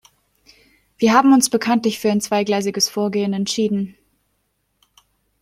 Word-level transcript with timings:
Wir 0.97 1.13
haben 1.13 1.31
uns 1.31 1.51
bekanntlich 1.51 1.99
für 1.99 2.09
ein 2.11 2.21
zweigleisiges 2.21 2.89
Vorgehen 2.89 3.33
entschieden. 3.33 3.95